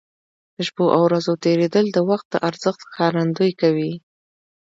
د 0.55 0.57
شپو 0.67 0.85
او 0.95 1.01
ورځو 1.07 1.33
تېرېدل 1.45 1.85
د 1.91 1.97
وخت 2.09 2.27
د 2.31 2.35
ارزښت 2.49 2.79
ښکارندوي 2.87 3.51
کوي. 3.61 3.91